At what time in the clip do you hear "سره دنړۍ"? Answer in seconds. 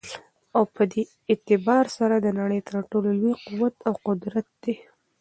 1.97-2.59